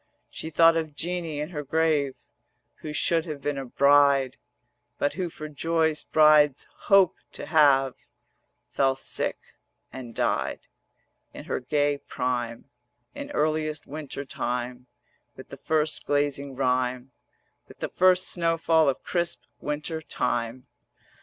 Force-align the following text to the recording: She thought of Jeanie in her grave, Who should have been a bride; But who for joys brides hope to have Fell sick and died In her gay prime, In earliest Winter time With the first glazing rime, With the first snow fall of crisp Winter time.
She 0.31 0.49
thought 0.49 0.75
of 0.75 0.95
Jeanie 0.95 1.39
in 1.39 1.49
her 1.51 1.61
grave, 1.63 2.15
Who 2.77 2.91
should 2.91 3.25
have 3.27 3.39
been 3.39 3.59
a 3.59 3.65
bride; 3.67 4.37
But 4.97 5.13
who 5.13 5.29
for 5.29 5.47
joys 5.47 6.01
brides 6.01 6.67
hope 6.89 7.17
to 7.33 7.45
have 7.45 7.93
Fell 8.71 8.95
sick 8.95 9.37
and 9.93 10.15
died 10.15 10.61
In 11.35 11.43
her 11.43 11.59
gay 11.59 11.99
prime, 11.99 12.65
In 13.13 13.29
earliest 13.29 13.85
Winter 13.85 14.25
time 14.25 14.87
With 15.35 15.49
the 15.49 15.57
first 15.57 16.03
glazing 16.07 16.55
rime, 16.55 17.11
With 17.67 17.77
the 17.77 17.89
first 17.89 18.27
snow 18.27 18.57
fall 18.57 18.89
of 18.89 19.03
crisp 19.03 19.43
Winter 19.59 20.01
time. 20.01 20.65